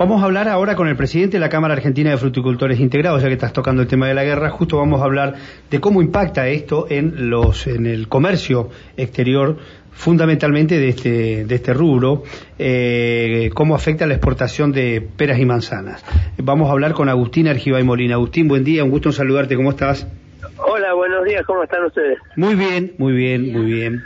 [0.00, 3.28] Vamos a hablar ahora con el presidente de la Cámara Argentina de Fruticultores Integrados, ya
[3.28, 5.34] que estás tocando el tema de la guerra, justo vamos a hablar
[5.70, 9.58] de cómo impacta esto en los en el comercio exterior,
[9.90, 12.22] fundamentalmente de este de este rubro,
[12.58, 16.02] eh, cómo afecta la exportación de peras y manzanas.
[16.38, 18.14] Vamos a hablar con Agustín Argibay Molina.
[18.14, 20.08] Agustín, buen día, un gusto en saludarte, ¿cómo estás?
[20.56, 22.16] Hola, buenos días, ¿cómo están ustedes?
[22.36, 24.02] Muy bien, muy bien, muy bien.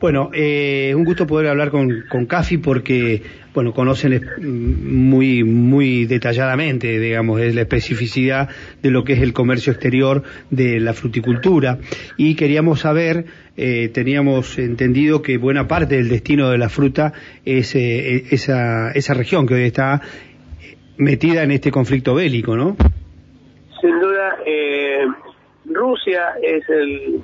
[0.00, 3.22] Bueno, eh, un gusto poder hablar con, con Cafi porque,
[3.54, 8.48] bueno, conocen muy, muy detalladamente, digamos, es la especificidad
[8.82, 11.78] de lo que es el comercio exterior de la fruticultura
[12.16, 17.12] y queríamos saber, eh, teníamos entendido que buena parte del destino de la fruta
[17.44, 20.02] es eh, esa, esa región que hoy está
[20.96, 22.76] metida en este conflicto bélico, ¿no?
[23.80, 25.06] Sin duda, eh,
[25.66, 27.22] Rusia es el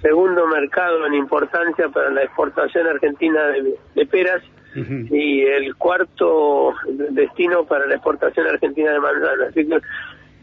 [0.00, 3.48] segundo mercado en importancia para la exportación argentina
[3.94, 4.42] de, peras
[4.74, 6.74] y el cuarto
[7.10, 9.48] destino para la exportación argentina de manzanas.
[9.50, 9.80] Así que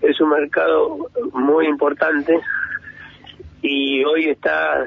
[0.01, 2.39] es un mercado muy importante
[3.61, 4.85] y hoy está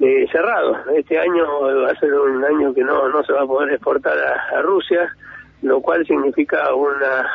[0.00, 0.78] eh, cerrado.
[0.96, 4.16] Este año va a ser un año que no, no se va a poder exportar
[4.16, 5.08] a, Rusia,
[5.62, 7.28] lo cual significa una,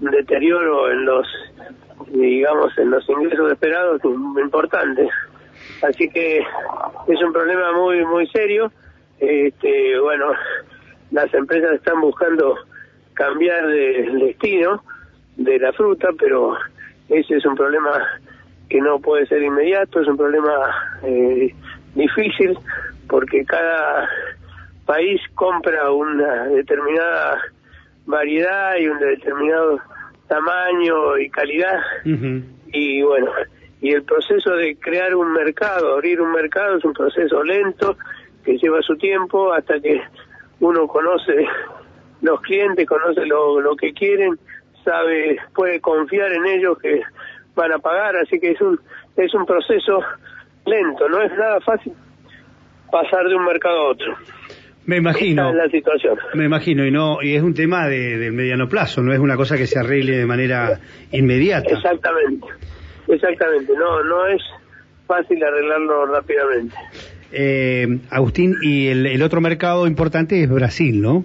[0.00, 1.26] un deterioro en los
[2.08, 5.08] digamos en los ingresos esperados importantes
[5.82, 8.70] Así que es un problema muy muy serio.
[9.18, 10.32] Este, bueno,
[11.10, 12.56] las empresas están buscando
[13.14, 14.82] cambiar de destino
[15.36, 16.56] de la fruta, pero
[17.08, 18.20] ese es un problema
[18.68, 21.54] que no puede ser inmediato, es un problema eh,
[21.94, 22.58] difícil
[23.08, 24.08] porque cada
[24.86, 27.40] país compra una determinada
[28.06, 29.80] variedad y un determinado
[30.28, 31.78] tamaño y calidad
[32.72, 33.30] y bueno
[33.84, 37.98] y el proceso de crear un mercado, abrir un mercado es un proceso lento
[38.42, 40.00] que lleva su tiempo hasta que
[40.60, 41.46] uno conoce
[42.22, 44.38] los clientes, conoce lo, lo que quieren,
[44.82, 47.02] sabe, puede confiar en ellos que
[47.54, 48.80] van a pagar, así que es un
[49.18, 50.00] es un proceso
[50.64, 51.92] lento, no es nada fácil
[52.90, 54.14] pasar de un mercado a otro.
[54.86, 55.52] Me imagino.
[55.52, 56.16] la situación.
[56.32, 59.36] Me imagino, y no y es un tema de, de mediano plazo, no es una
[59.36, 60.80] cosa que se arregle de manera
[61.12, 61.74] inmediata.
[61.74, 62.46] Exactamente.
[63.08, 64.42] Exactamente, no, no es
[65.06, 66.74] fácil arreglarlo rápidamente.
[67.32, 71.24] Eh, Agustín, y el, otro mercado importante es Brasil, ¿no?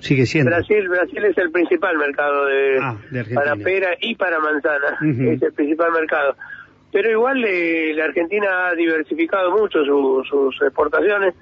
[0.00, 0.50] Sigue siendo.
[0.50, 2.96] Brasil, Brasil es el principal mercado de, ah,
[3.34, 6.36] para pera y para manzana, es el principal mercado.
[6.92, 11.34] Pero igual eh, la Argentina ha diversificado mucho sus exportaciones.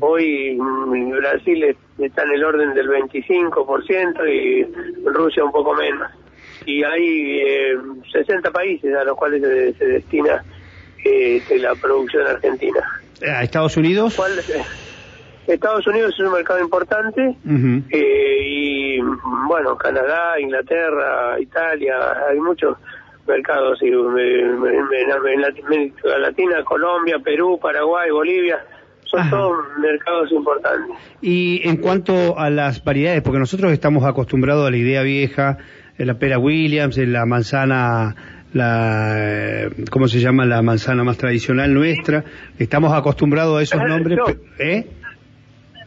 [0.00, 4.64] Hoy mm, Brasil está en el orden del 25% y
[5.04, 6.10] Rusia un poco menos
[6.66, 7.76] y hay eh,
[8.12, 9.40] 60 países a los cuales
[9.78, 10.44] se, destina
[11.04, 12.80] eh, la producción argentina.
[13.22, 14.18] ¿A Estados Unidos?
[15.46, 17.36] Estados Unidos es un mercado importante
[17.90, 18.98] eh, y
[19.46, 21.94] bueno, Canadá, Inglaterra, Italia,
[22.28, 22.76] hay muchos
[23.26, 25.18] mercados en, América
[26.18, 28.64] Latina, Colombia, Perú, Paraguay, Bolivia,
[29.04, 30.96] son todos mercados importantes.
[31.22, 35.58] Y en cuanto a las variedades, porque nosotros estamos acostumbrados a la idea vieja
[35.98, 38.14] la pera Williams, la manzana,
[38.52, 40.44] la, ¿cómo se llama?
[40.44, 42.24] La manzana más tradicional nuestra.
[42.58, 44.18] Estamos acostumbrados a esos nombres.
[44.58, 44.86] ¿Eh?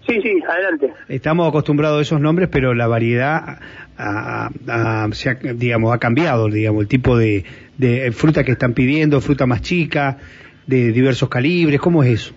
[0.07, 0.93] Sí, sí, adelante.
[1.07, 3.59] Estamos acostumbrados a esos nombres, pero la variedad
[3.97, 7.43] ha, se ha, digamos, ha cambiado, digamos, el tipo de,
[7.77, 10.17] de fruta que están pidiendo, fruta más chica,
[10.65, 12.33] de diversos calibres, ¿cómo es eso?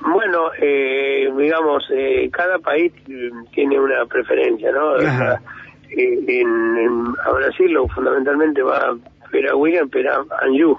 [0.00, 2.92] Bueno, eh, digamos, eh, cada país
[3.52, 4.96] tiene una preferencia, ¿no?
[5.96, 8.96] En, a Brasil fundamentalmente va
[9.30, 10.76] Pera William, Pera Anju.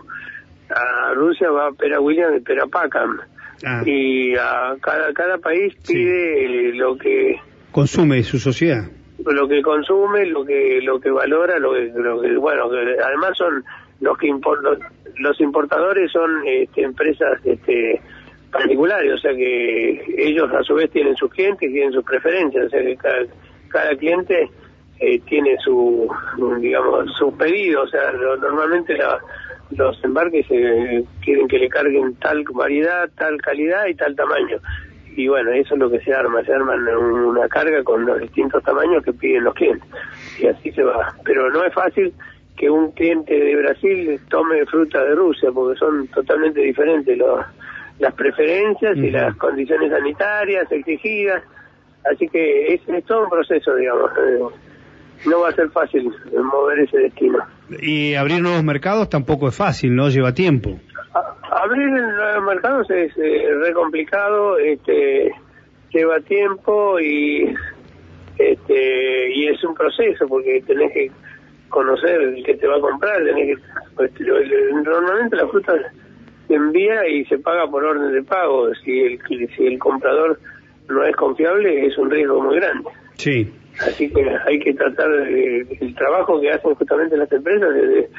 [0.69, 3.19] A Rusia va Pera William y Pera Pacam.
[3.65, 3.83] Ah.
[3.85, 7.39] Y a cada, cada país pide lo que...
[7.71, 8.85] Consume su sociedad.
[9.25, 12.69] Lo que consume, lo que lo que valora, lo que, lo que bueno,
[13.03, 13.63] además son
[14.01, 14.27] los que
[15.17, 18.01] los, importadores son este, empresas este,
[18.51, 22.69] particulares, o sea que ellos a su vez tienen sus clientes, tienen sus preferencias, o
[22.69, 23.25] sea que cada,
[23.69, 24.49] cada cliente
[24.99, 26.09] eh, tiene su,
[26.59, 28.97] digamos, sus pedidos, o sea, normalmente
[29.71, 34.57] los embarques eh, quieren que le carguen tal variedad, tal calidad y tal tamaño.
[35.17, 38.61] Y bueno, eso es lo que se arma, se arman una carga con los distintos
[38.63, 39.87] tamaños que piden los clientes.
[40.39, 41.15] Y así se va.
[41.23, 42.13] Pero no es fácil
[42.57, 47.45] que un cliente de Brasil tome fruta de Rusia, porque son totalmente diferentes los,
[47.99, 51.43] las preferencias y las condiciones sanitarias exigidas.
[52.11, 54.11] Así que es, es todo un proceso, digamos.
[55.25, 57.39] No va a ser fácil mover ese destino.
[57.81, 60.09] Y abrir nuevos mercados tampoco es fácil, ¿no?
[60.09, 60.79] Lleva tiempo.
[61.51, 65.31] abrir nuevos mercados es eh, re complicado, este,
[65.91, 67.55] lleva tiempo y
[68.37, 69.15] este
[69.65, 71.11] un proceso porque tenés que
[71.69, 73.63] conocer el que te va a comprar, tenés que,
[73.95, 75.73] pues, normalmente la fruta
[76.47, 78.73] se envía y se paga por orden de pago.
[78.83, 79.19] Si el,
[79.55, 80.39] si el comprador
[80.87, 82.89] no es confiable, es un riesgo muy grande.
[83.15, 83.51] Sí.
[83.79, 88.09] Así que hay que tratar el trabajo que hacen justamente las empresas de,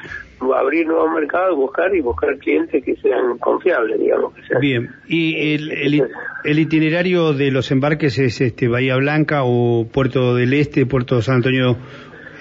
[0.55, 4.33] abrir nuevos mercados, buscar y buscar clientes que sean confiables, digamos.
[4.61, 6.03] Bien, ¿y el,
[6.43, 11.37] el, itinerario de los embarques es este Bahía Blanca o Puerto del Este, Puerto San
[11.37, 11.77] Antonio?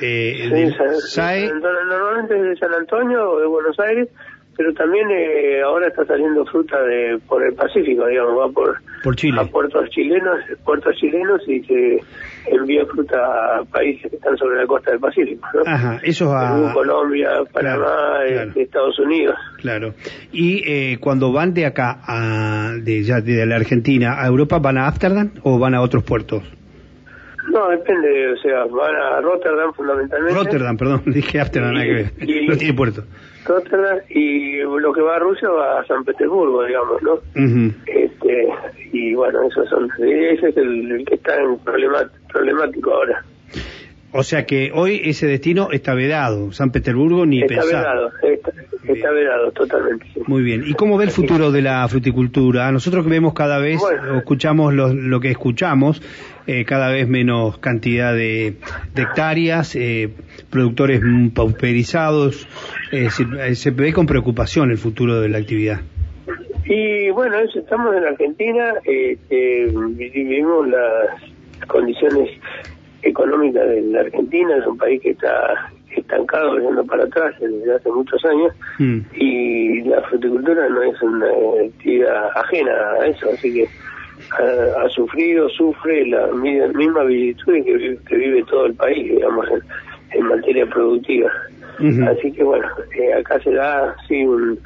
[0.02, 4.08] Eh, normalmente es de San Antonio o de Buenos Aires
[4.56, 9.40] pero también eh, ahora está saliendo fruta de por el Pacífico, digamos, va por, Chile.
[9.40, 12.00] a puertos chilenos, puertos chilenos y se
[12.46, 15.62] envía fruta a países que están sobre la costa del Pacífico, ¿no?
[15.66, 19.36] Ajá, eso a Colombia, Panamá, este, Estados Unidos.
[19.58, 19.94] Claro.
[20.32, 24.78] Y eh, cuando van de acá a de ya de la Argentina a Europa, ¿van
[24.78, 26.42] a Ámsterdam o van a otros puertos?
[27.52, 30.34] No, depende, o sea, van a Rotterdam fundamentalmente.
[30.34, 31.40] Rotterdam, perdón, dije
[31.92, 32.12] ver.
[32.48, 33.02] no tiene puerto
[34.08, 37.20] y lo que va a Rusia va a San Petersburgo, digamos, ¿no?
[37.86, 38.48] este,
[38.92, 43.24] y bueno, esos son, ese es el, que está en problemático ahora.
[44.16, 48.10] O sea que hoy ese destino está vedado, San Petersburgo ni está Vedado,
[48.88, 50.06] está, vedado, totalmente.
[50.26, 50.64] Muy bien.
[50.66, 52.72] ¿Y cómo ve el futuro de la fruticultura?
[52.72, 53.78] Nosotros que vemos cada vez,
[54.16, 56.00] escuchamos lo, lo, que escuchamos,
[56.46, 58.54] eh, cada vez menos cantidad de,
[58.96, 60.08] hectáreas, eh,
[60.48, 61.02] productores
[61.34, 62.48] pauperizados,
[62.92, 65.80] eh, se, ve con preocupación el futuro de la actividad.
[66.64, 72.30] Y bueno, estamos en Argentina, este, vivimos las condiciones
[73.06, 77.90] económicas de la Argentina, es un país que está estancado, yendo para atrás desde hace
[77.90, 78.98] muchos años, mm.
[79.14, 81.28] y la fruticultura no es una
[81.66, 83.68] actividad ajena a eso, así que
[84.32, 89.46] ha, sufrido, sufre la misma virtud que, que vive todo el país, digamos,
[90.12, 91.30] en, materia productiva.
[92.08, 92.66] Así que bueno,
[92.98, 94.58] eh, acá se da sí un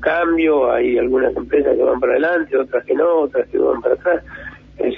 [0.00, 3.94] cambio, hay algunas empresas que van para adelante, otras que no, otras que van para
[3.94, 4.24] atrás.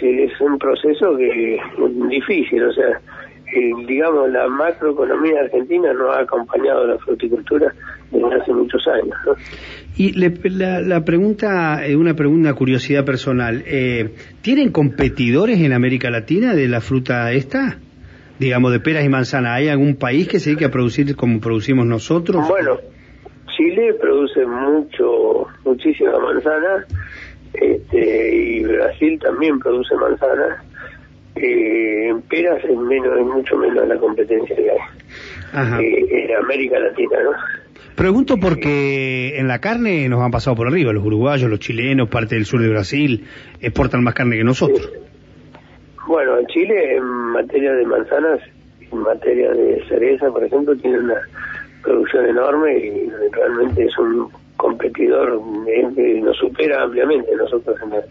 [0.02, 3.00] Es un proceso que es difícil, o sea,
[3.52, 7.72] eh, digamos, la macroeconomía argentina no ha acompañado la fruticultura
[8.10, 9.38] desde hace muchos años.
[9.96, 14.10] Y la, la, pregunta, eh, una pregunta, curiosidad personal, eh,
[14.40, 17.78] ¿tienen competidores en América Latina de la fruta esta?
[18.38, 21.84] Digamos, de peras y manzanas, ¿hay algún país que se dedique a producir como producimos
[21.86, 22.48] nosotros?
[22.48, 22.78] Bueno,
[23.56, 26.86] Chile produce mucho, muchísima manzana,
[27.54, 30.62] este, y Brasil también produce manzana
[31.36, 34.78] eh, en peras es menos es mucho menos la competencia que hay.
[35.84, 37.30] Eh, en América Latina no
[37.96, 42.34] Pregunto porque en la carne nos han pasado por arriba, los uruguayos, los chilenos, parte
[42.34, 43.26] del sur de Brasil,
[43.60, 44.90] exportan más carne que nosotros.
[46.06, 48.40] Bueno, en Chile en materia de manzanas,
[48.90, 51.20] en materia de cereza, por ejemplo, tiene una
[51.82, 54.30] producción enorme y realmente es un
[54.80, 55.40] competidor
[55.94, 58.02] que nos supera ampliamente nosotros en la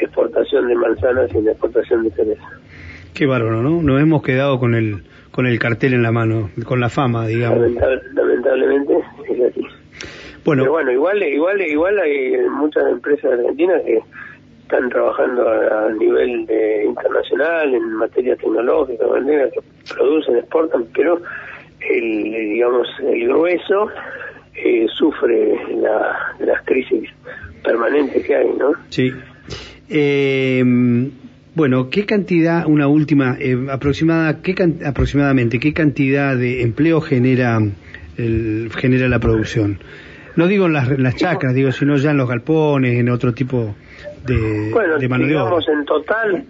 [0.00, 2.48] exportación de manzanas y en la exportación de cereza.
[3.14, 3.82] Qué bárbaro, ¿no?
[3.82, 7.58] Nos hemos quedado con el con el cartel en la mano, con la fama, digamos.
[8.14, 8.94] lamentablemente
[9.28, 9.64] es así.
[10.44, 14.00] Bueno, Pero bueno, igual, igual, igual hay muchas empresas argentinas que
[14.62, 19.60] están trabajando a, nivel de, internacional en materia tecnológica, que
[19.94, 21.20] producen, exportan, pero
[21.88, 23.88] el, digamos, el grueso
[24.64, 27.08] eh, sufre la, las crisis
[27.62, 28.72] permanentes que hay, ¿no?
[28.88, 29.12] Sí.
[29.88, 30.62] Eh,
[31.54, 34.54] bueno, ¿qué cantidad, una última, eh, aproximada, qué
[34.86, 37.60] aproximadamente, qué cantidad de empleo genera,
[38.16, 39.78] el, genera la producción?
[40.36, 43.74] No digo en las, las chacras, digo, sino ya en los galpones, en otro tipo
[44.26, 45.56] de, bueno, de mano de obra.
[45.72, 46.44] en total,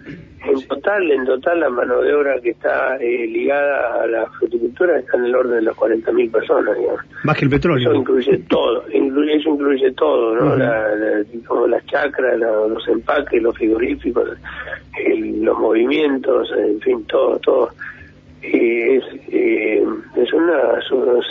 [0.45, 4.99] en total, en total la mano de obra que está eh, ligada a la fruticultura
[4.99, 7.01] está en el orden de las 40.000 personas, digamos.
[7.23, 7.91] Más que el petróleo.
[7.91, 10.55] Eso incluye todo, incluye, eso incluye todo, ¿no?
[11.67, 14.29] las chacras, los empaques, los frigoríficos,
[15.41, 17.69] los movimientos, en fin, todo, todo.
[18.41, 19.83] Y es, eh,
[20.15, 20.79] es una,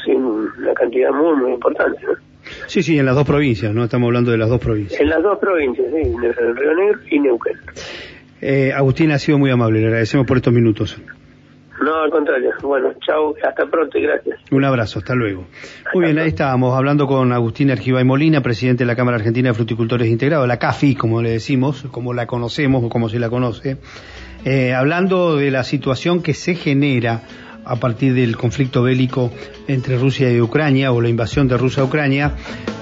[0.06, 2.29] una cantidad muy, muy importante, ¿no?
[2.66, 3.84] Sí, sí, en las dos provincias, ¿no?
[3.84, 5.00] Estamos hablando de las dos provincias.
[5.00, 7.58] En las dos provincias, sí, en Río Negro y Neuquén.
[8.40, 11.00] Eh, Agustín ha sido muy amable, le agradecemos por estos minutos.
[11.82, 12.50] No, al contrario.
[12.62, 14.38] Bueno, chao, hasta pronto y gracias.
[14.50, 15.46] Un abrazo, hasta luego.
[15.94, 19.54] Muy bien, ahí estábamos hablando con Agustín Argibay Molina, presidente de la Cámara Argentina de
[19.54, 23.78] Fruticultores Integrados, la CAFI, como le decimos, como la conocemos o como se la conoce,
[24.44, 27.22] eh, hablando de la situación que se genera
[27.64, 29.32] a partir del conflicto bélico
[29.68, 32.34] entre Rusia y Ucrania o la invasión de Rusia a Ucrania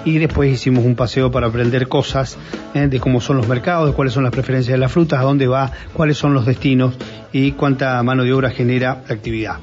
[0.04, 2.38] y después hicimos un paseo para aprender cosas
[2.74, 5.24] eh, de cómo son los mercados, de cuáles son las preferencias de las frutas, a
[5.24, 6.94] dónde va, cuáles son los destinos
[7.32, 9.58] y cuánta mano de obra genera la actividad.